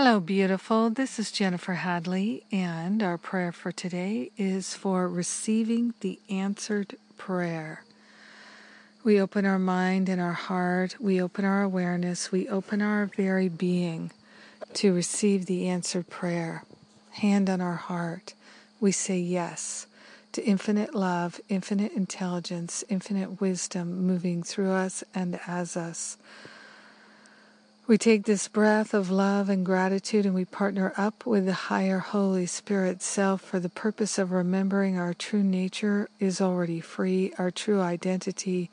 Hello, 0.00 0.20
beautiful. 0.20 0.90
This 0.90 1.18
is 1.18 1.32
Jennifer 1.32 1.74
Hadley, 1.74 2.44
and 2.52 3.02
our 3.02 3.18
prayer 3.18 3.50
for 3.50 3.72
today 3.72 4.30
is 4.36 4.72
for 4.72 5.08
receiving 5.08 5.92
the 6.02 6.20
answered 6.30 6.94
prayer. 7.16 7.82
We 9.02 9.20
open 9.20 9.44
our 9.44 9.58
mind 9.58 10.08
and 10.08 10.20
our 10.20 10.34
heart, 10.34 10.94
we 11.00 11.20
open 11.20 11.44
our 11.44 11.64
awareness, 11.64 12.30
we 12.30 12.48
open 12.48 12.80
our 12.80 13.06
very 13.06 13.48
being 13.48 14.12
to 14.74 14.94
receive 14.94 15.46
the 15.46 15.66
answered 15.66 16.08
prayer. 16.08 16.62
Hand 17.14 17.50
on 17.50 17.60
our 17.60 17.74
heart, 17.74 18.34
we 18.78 18.92
say 18.92 19.18
yes 19.18 19.88
to 20.30 20.44
infinite 20.44 20.94
love, 20.94 21.40
infinite 21.48 21.90
intelligence, 21.90 22.84
infinite 22.88 23.40
wisdom 23.40 24.06
moving 24.06 24.44
through 24.44 24.70
us 24.70 25.02
and 25.12 25.40
as 25.48 25.76
us. 25.76 26.18
We 27.88 27.96
take 27.96 28.26
this 28.26 28.48
breath 28.48 28.92
of 28.92 29.10
love 29.10 29.48
and 29.48 29.64
gratitude 29.64 30.26
and 30.26 30.34
we 30.34 30.44
partner 30.44 30.92
up 30.98 31.24
with 31.24 31.46
the 31.46 31.54
higher 31.54 32.00
Holy 32.00 32.44
Spirit 32.44 33.00
self 33.00 33.40
for 33.40 33.58
the 33.58 33.70
purpose 33.70 34.18
of 34.18 34.30
remembering 34.30 34.98
our 34.98 35.14
true 35.14 35.42
nature 35.42 36.10
is 36.20 36.38
already 36.38 36.82
free, 36.82 37.32
our 37.38 37.50
true 37.50 37.80
identity 37.80 38.70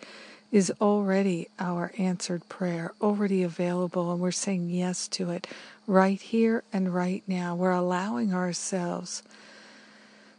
is 0.52 0.70
already 0.82 1.48
our 1.60 1.94
answered 1.98 2.50
prayer, 2.50 2.92
already 3.02 3.42
available, 3.42 4.12
and 4.12 4.20
we're 4.20 4.32
saying 4.32 4.70
yes 4.70 5.08
to 5.08 5.30
it 5.30 5.48
right 5.88 6.20
here 6.20 6.66
and 6.74 6.94
right 6.94 7.24
now. 7.26 7.56
We're 7.56 7.72
allowing 7.72 8.34
ourselves 8.34 9.24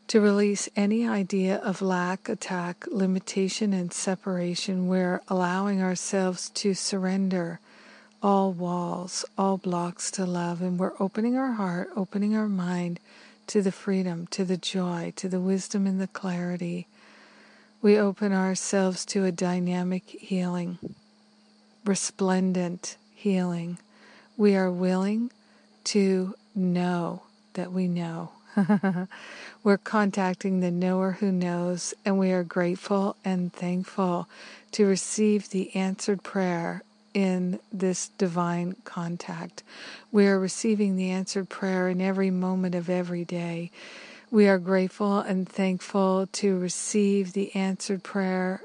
to 0.08 0.20
release 0.20 0.68
any 0.76 1.08
idea 1.08 1.56
of 1.56 1.80
lack, 1.80 2.28
attack, 2.28 2.84
limitation, 2.88 3.72
and 3.72 3.90
separation. 3.90 4.86
We're 4.86 5.22
allowing 5.28 5.80
ourselves 5.80 6.50
to 6.50 6.74
surrender 6.74 7.58
all 8.26 8.52
walls, 8.52 9.24
all 9.38 9.56
blocks 9.56 10.10
to 10.10 10.26
love, 10.26 10.60
and 10.60 10.80
we're 10.80 10.90
opening 10.98 11.36
our 11.36 11.52
heart, 11.52 11.88
opening 11.94 12.34
our 12.34 12.48
mind 12.48 12.98
to 13.46 13.62
the 13.62 13.70
freedom, 13.70 14.26
to 14.26 14.44
the 14.44 14.56
joy, 14.56 15.12
to 15.14 15.28
the 15.28 15.38
wisdom 15.38 15.86
and 15.86 16.00
the 16.00 16.08
clarity. 16.08 16.88
We 17.80 17.96
open 17.96 18.32
ourselves 18.32 19.04
to 19.06 19.24
a 19.24 19.30
dynamic 19.30 20.02
healing, 20.08 20.78
resplendent 21.84 22.96
healing. 23.14 23.78
We 24.36 24.56
are 24.56 24.72
willing 24.72 25.30
to 25.84 26.34
know 26.52 27.22
that 27.52 27.70
we 27.70 27.86
know. 27.86 28.32
We're 29.62 29.78
contacting 29.78 30.58
the 30.58 30.72
knower 30.72 31.12
who 31.12 31.30
knows, 31.30 31.94
and 32.04 32.18
we 32.18 32.32
are 32.32 32.42
grateful 32.42 33.14
and 33.24 33.52
thankful 33.52 34.28
to 34.72 34.84
receive 34.84 35.50
the 35.50 35.76
answered 35.76 36.24
prayer 36.24 36.82
in 37.16 37.58
this 37.72 38.08
divine 38.18 38.76
contact. 38.84 39.62
We 40.12 40.26
are 40.26 40.38
receiving 40.38 40.96
the 40.96 41.08
answered 41.08 41.48
prayer 41.48 41.88
in 41.88 42.02
every 42.02 42.30
moment 42.30 42.74
of 42.74 42.90
every 42.90 43.24
day. 43.24 43.70
We 44.30 44.46
are 44.48 44.58
grateful 44.58 45.20
and 45.20 45.48
thankful 45.48 46.28
to 46.32 46.58
receive 46.58 47.32
the 47.32 47.56
answered 47.56 48.02
prayer 48.02 48.60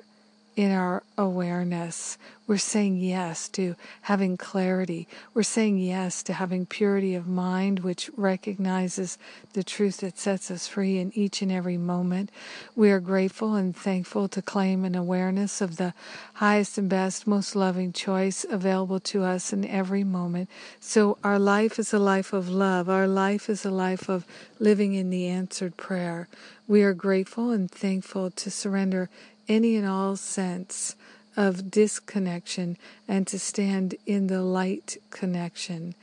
in 0.55 0.71
our 0.71 1.03
awareness. 1.17 2.17
We're 2.47 2.57
saying 2.57 2.97
yes 2.97 3.47
to 3.49 3.75
having 4.01 4.35
clarity. 4.35 5.07
We're 5.33 5.43
saying 5.43 5.77
yes 5.77 6.21
to 6.23 6.33
having 6.33 6.65
purity 6.65 7.15
of 7.15 7.25
mind, 7.25 7.79
which 7.79 8.09
recognizes 8.17 9.17
the 9.53 9.63
truth 9.63 9.97
that 9.97 10.17
sets 10.17 10.51
us 10.51 10.67
free 10.67 10.97
in 10.97 11.13
each 11.15 11.41
and 11.41 11.49
every 11.49 11.77
moment. 11.77 12.29
We 12.75 12.91
are 12.91 12.99
grateful 12.99 13.55
and 13.55 13.73
thankful 13.73 14.27
to 14.29 14.41
claim 14.41 14.83
an 14.83 14.95
awareness 14.95 15.61
of 15.61 15.77
the 15.77 15.93
highest 16.33 16.77
and 16.77 16.89
best, 16.89 17.25
most 17.25 17.55
loving 17.55 17.93
choice 17.93 18.45
available 18.49 18.99
to 18.99 19.23
us 19.23 19.53
in 19.53 19.63
every 19.65 20.03
moment. 20.03 20.49
So 20.81 21.17
our 21.23 21.39
life 21.39 21.79
is 21.79 21.93
a 21.93 21.99
life 21.99 22.33
of 22.33 22.49
love. 22.49 22.89
Our 22.89 23.07
life 23.07 23.49
is 23.49 23.63
a 23.63 23.71
life 23.71 24.09
of 24.09 24.25
living 24.59 24.93
in 24.93 25.09
the 25.09 25.27
answered 25.27 25.77
prayer. 25.77 26.27
We 26.67 26.83
are 26.83 26.93
grateful 26.93 27.51
and 27.51 27.69
thankful 27.69 28.31
to 28.31 28.51
surrender 28.51 29.09
any 29.47 29.75
and 29.75 29.87
all 29.87 30.15
sense 30.15 30.95
of 31.37 31.71
disconnection 31.71 32.77
and 33.07 33.25
to 33.27 33.39
stand 33.39 33.95
in 34.05 34.27
the 34.27 34.41
light 34.41 34.97
connection. 35.09 35.95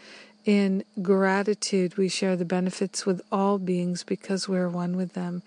In 0.44 0.84
gratitude, 1.02 1.98
we 1.98 2.08
share 2.08 2.36
the 2.36 2.44
benefits 2.44 3.04
with 3.04 3.20
all 3.30 3.58
beings 3.58 4.02
because 4.02 4.48
we're 4.48 4.68
one 4.68 4.96
with 4.96 5.12
them. 5.12 5.42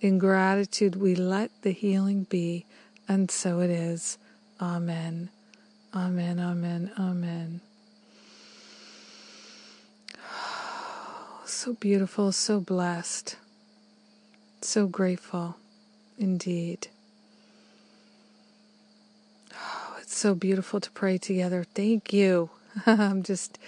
In 0.00 0.18
gratitude, 0.18 0.96
we 0.96 1.14
let 1.14 1.50
the 1.62 1.72
healing 1.72 2.24
be, 2.24 2.64
and 3.08 3.30
so 3.30 3.60
it 3.60 3.70
is. 3.70 4.18
Amen. 4.60 5.28
Amen, 5.94 6.38
amen, 6.38 6.90
amen. 6.98 7.60
So 11.44 11.74
beautiful, 11.74 12.32
so 12.32 12.58
blessed, 12.58 13.36
so 14.60 14.88
grateful 14.88 15.56
indeed. 16.18 16.88
So 20.16 20.34
beautiful 20.34 20.80
to 20.80 20.90
pray 20.92 21.18
together. 21.18 21.64
Thank 21.74 22.12
you. 22.12 22.50
I'm 22.86 23.22
just 23.22 23.58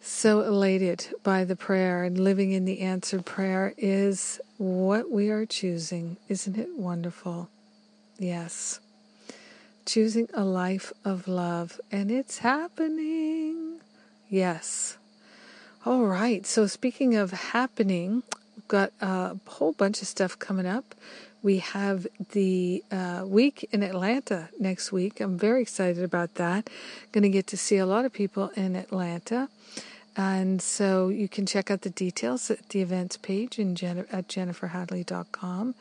so 0.00 0.40
elated 0.40 1.08
by 1.22 1.44
the 1.44 1.56
prayer, 1.56 2.04
and 2.04 2.18
living 2.18 2.52
in 2.52 2.64
the 2.64 2.80
answered 2.80 3.24
prayer 3.24 3.74
is 3.76 4.40
what 4.58 5.10
we 5.10 5.28
are 5.30 5.46
choosing. 5.46 6.16
Isn't 6.28 6.56
it 6.56 6.76
wonderful? 6.76 7.48
Yes. 8.18 8.80
Choosing 9.84 10.28
a 10.34 10.44
life 10.44 10.92
of 11.04 11.26
love, 11.28 11.80
and 11.90 12.10
it's 12.10 12.38
happening. 12.38 13.80
Yes. 14.28 14.96
All 15.84 16.04
right. 16.04 16.46
So, 16.46 16.66
speaking 16.66 17.16
of 17.16 17.32
happening, 17.32 18.22
we've 18.56 18.68
got 18.68 18.92
a 19.00 19.36
whole 19.46 19.72
bunch 19.72 20.00
of 20.00 20.08
stuff 20.08 20.38
coming 20.38 20.66
up. 20.66 20.94
We 21.42 21.58
have 21.58 22.06
the 22.30 22.84
uh, 22.92 23.24
week 23.26 23.68
in 23.72 23.82
Atlanta 23.82 24.48
next 24.60 24.92
week. 24.92 25.20
I'm 25.20 25.36
very 25.36 25.62
excited 25.62 26.04
about 26.04 26.36
that. 26.36 26.70
Going 27.10 27.22
to 27.22 27.28
get 27.28 27.48
to 27.48 27.56
see 27.56 27.78
a 27.78 27.86
lot 27.86 28.04
of 28.04 28.12
people 28.12 28.50
in 28.54 28.76
Atlanta. 28.76 29.48
And 30.16 30.62
so 30.62 31.08
you 31.08 31.28
can 31.28 31.46
check 31.46 31.70
out 31.70 31.82
the 31.82 31.90
details 31.90 32.50
at 32.50 32.68
the 32.68 32.80
events 32.80 33.16
page 33.16 33.58
in 33.58 33.74
Jen- 33.74 34.06
at 34.12 34.28
jenniferhadley.com. 34.28 35.74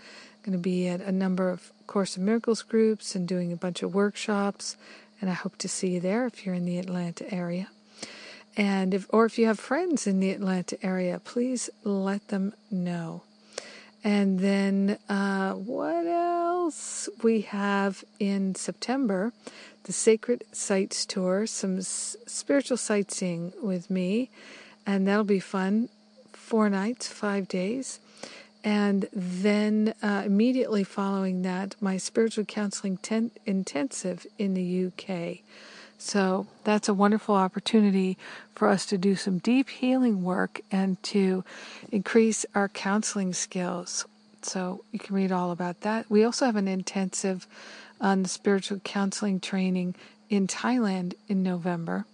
Going 0.43 0.53
to 0.53 0.57
be 0.57 0.87
at 0.87 1.01
a 1.01 1.11
number 1.11 1.51
of 1.51 1.71
Course 1.85 2.17
of 2.17 2.23
Miracles 2.23 2.63
groups 2.63 3.13
and 3.13 3.27
doing 3.27 3.51
a 3.51 3.57
bunch 3.57 3.83
of 3.83 3.93
workshops. 3.93 4.77
And 5.19 5.29
I 5.29 5.33
hope 5.33 5.57
to 5.59 5.69
see 5.69 5.89
you 5.89 5.99
there 5.99 6.25
if 6.25 6.43
you're 6.45 6.55
in 6.55 6.65
the 6.65 6.79
Atlanta 6.79 7.31
area. 7.31 7.67
And 8.57 8.93
if, 8.93 9.05
or 9.09 9.25
if 9.25 9.37
you 9.37 9.45
have 9.45 9.59
friends 9.59 10.07
in 10.07 10.19
the 10.19 10.31
Atlanta 10.31 10.83
area, 10.83 11.21
please 11.23 11.69
let 11.83 12.29
them 12.29 12.53
know. 12.71 13.21
And 14.03 14.39
then 14.39 14.97
uh, 15.09 15.53
what 15.53 16.07
else? 16.07 17.07
We 17.21 17.41
have 17.41 18.03
in 18.19 18.55
September 18.55 19.31
the 19.83 19.93
Sacred 19.93 20.43
Sites 20.51 21.05
Tour, 21.05 21.45
some 21.47 21.79
s- 21.79 22.15
spiritual 22.25 22.77
sightseeing 22.77 23.53
with 23.61 23.89
me, 23.89 24.29
and 24.85 25.07
that'll 25.07 25.23
be 25.23 25.39
fun. 25.39 25.89
Four 26.33 26.69
nights, 26.69 27.07
five 27.07 27.47
days. 27.47 27.99
And 28.63 29.07
then 29.13 29.93
uh, 30.03 30.23
immediately 30.25 30.83
following 30.83 31.41
that, 31.43 31.75
my 31.81 31.97
spiritual 31.97 32.45
counseling 32.45 32.97
ten- 32.97 33.31
intensive 33.45 34.27
in 34.37 34.53
the 34.53 34.85
UK. 34.87 35.39
So 36.03 36.47
that's 36.63 36.89
a 36.89 36.95
wonderful 36.95 37.35
opportunity 37.35 38.17
for 38.55 38.67
us 38.67 38.87
to 38.87 38.97
do 38.97 39.15
some 39.15 39.37
deep 39.37 39.69
healing 39.69 40.23
work 40.23 40.59
and 40.71 41.01
to 41.03 41.43
increase 41.91 42.43
our 42.55 42.67
counseling 42.67 43.33
skills. 43.33 44.07
So 44.41 44.83
you 44.91 44.97
can 44.97 45.15
read 45.15 45.31
all 45.31 45.51
about 45.51 45.81
that. 45.81 46.09
We 46.09 46.23
also 46.23 46.47
have 46.47 46.55
an 46.55 46.67
intensive 46.67 47.45
on 48.01 48.23
the 48.23 48.29
spiritual 48.29 48.79
counseling 48.79 49.39
training 49.39 49.93
in 50.27 50.47
Thailand 50.47 51.13
in 51.27 51.43
November. 51.43 52.05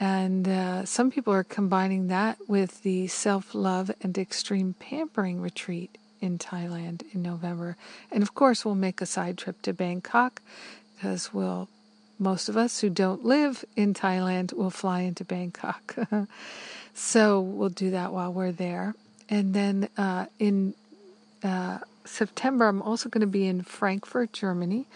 And 0.00 0.48
uh, 0.48 0.86
some 0.86 1.10
people 1.10 1.34
are 1.34 1.44
combining 1.44 2.08
that 2.08 2.38
with 2.48 2.82
the 2.82 3.08
self 3.08 3.54
love 3.54 3.90
and 4.00 4.16
extreme 4.16 4.74
pampering 4.80 5.42
retreat 5.42 5.98
in 6.22 6.38
Thailand 6.38 7.02
in 7.12 7.20
November. 7.20 7.76
And 8.10 8.22
of 8.22 8.34
course, 8.34 8.64
we'll 8.64 8.74
make 8.74 9.02
a 9.02 9.06
side 9.06 9.36
trip 9.36 9.60
to 9.62 9.74
Bangkok 9.74 10.40
because 10.96 11.34
we'll 11.34 11.68
most 12.22 12.48
of 12.48 12.56
us 12.56 12.80
who 12.80 12.88
don't 12.88 13.24
live 13.24 13.64
in 13.76 13.94
Thailand 13.94 14.52
will 14.52 14.70
fly 14.70 15.00
into 15.00 15.24
Bangkok. 15.24 15.96
so 16.94 17.40
we'll 17.40 17.68
do 17.68 17.90
that 17.90 18.12
while 18.12 18.32
we're 18.32 18.52
there. 18.52 18.94
And 19.28 19.54
then 19.54 19.88
uh, 19.96 20.26
in 20.38 20.74
uh, 21.42 21.78
September, 22.04 22.66
I'm 22.66 22.82
also 22.82 23.08
going 23.08 23.22
to 23.22 23.26
be 23.26 23.46
in 23.46 23.62
Frankfurt, 23.62 24.32
Germany, 24.32 24.86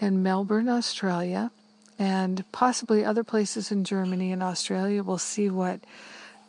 and 0.00 0.22
Melbourne, 0.22 0.68
Australia, 0.68 1.50
and 1.98 2.44
possibly 2.52 3.04
other 3.04 3.24
places 3.24 3.72
in 3.72 3.84
Germany 3.84 4.32
and 4.32 4.42
Australia. 4.42 5.02
We'll 5.02 5.18
see 5.18 5.48
what 5.48 5.80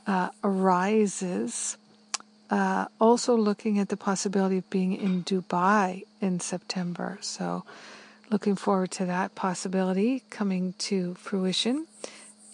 uh, 0.05 0.29
arises. 0.43 1.77
Uh, 2.49 2.85
also, 2.99 3.35
looking 3.35 3.77
at 3.77 3.89
the 3.89 3.97
possibility 3.97 4.57
of 4.57 4.69
being 4.69 4.93
in 4.93 5.23
Dubai 5.23 6.03
in 6.21 6.39
September. 6.39 7.17
So, 7.21 7.63
looking 8.29 8.55
forward 8.55 8.91
to 8.91 9.05
that 9.05 9.35
possibility 9.35 10.23
coming 10.29 10.73
to 10.79 11.13
fruition. 11.15 11.87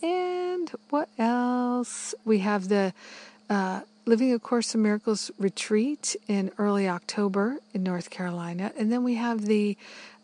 And 0.02 0.70
what 0.90 1.10
else? 1.18 2.14
We 2.26 2.40
have 2.40 2.70
the 2.70 2.94
uh, 3.50 3.82
Living 4.06 4.34
A 4.34 4.40
Course 4.40 4.76
in 4.76 4.82
Miracles 4.82 5.32
retreat 5.38 6.16
in 6.28 6.52
early 6.58 6.90
October 6.90 7.58
in 7.74 7.84
North 7.84 8.10
Carolina. 8.10 8.72
And 8.78 8.92
then 8.92 9.04
we 9.04 9.16
have 9.16 9.46
the 9.46 9.78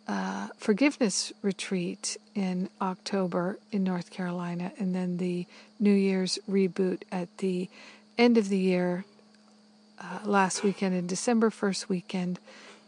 uh, 0.07 0.48
forgiveness 0.57 1.31
retreat 1.42 2.18
in 2.36 2.69
October 2.81 3.57
in 3.72 3.84
North 3.84 4.10
Carolina. 4.12 4.72
And 4.78 4.94
then 4.94 5.18
the 5.18 5.46
New 5.80 5.94
Year's 5.94 6.40
reboot 6.50 7.04
at 7.12 7.30
the 7.38 7.69
end 8.18 8.38
of 8.38 8.50
the 8.50 8.57
year, 8.57 9.06
uh, 10.01 10.19
last 10.25 10.63
weekend 10.63 10.96
in 10.96 11.07
December, 11.07 11.50
first 11.50 11.88
weekend 11.88 12.40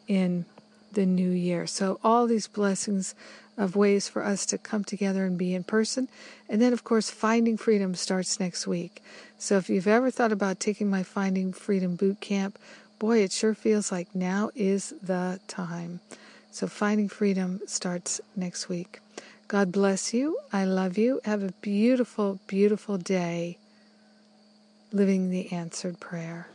in 0.07 0.45
the 0.93 1.05
new 1.05 1.29
year. 1.29 1.67
So, 1.67 1.99
all 2.03 2.27
these 2.27 2.47
blessings 2.47 3.15
of 3.57 3.75
ways 3.75 4.07
for 4.07 4.23
us 4.23 4.45
to 4.47 4.57
come 4.57 4.83
together 4.83 5.25
and 5.25 5.37
be 5.37 5.53
in 5.53 5.63
person. 5.63 6.07
And 6.49 6.61
then, 6.61 6.73
of 6.73 6.83
course, 6.83 7.09
Finding 7.09 7.57
Freedom 7.57 7.95
starts 7.95 8.39
next 8.39 8.67
week. 8.67 9.03
So, 9.37 9.57
if 9.57 9.69
you've 9.69 9.87
ever 9.87 10.11
thought 10.11 10.31
about 10.31 10.59
taking 10.59 10.89
my 10.89 11.03
Finding 11.03 11.53
Freedom 11.53 11.95
boot 11.95 12.19
camp, 12.19 12.57
boy, 12.99 13.19
it 13.19 13.31
sure 13.31 13.53
feels 13.53 13.91
like 13.91 14.13
now 14.15 14.51
is 14.55 14.93
the 15.01 15.39
time. 15.47 15.99
So, 16.51 16.67
Finding 16.67 17.09
Freedom 17.09 17.61
starts 17.65 18.21
next 18.35 18.69
week. 18.69 18.99
God 19.47 19.71
bless 19.71 20.13
you. 20.13 20.37
I 20.53 20.63
love 20.63 20.97
you. 20.97 21.19
Have 21.25 21.43
a 21.43 21.51
beautiful, 21.61 22.39
beautiful 22.47 22.97
day 22.97 23.57
living 24.93 25.29
the 25.29 25.51
answered 25.51 25.99
prayer. 25.99 26.50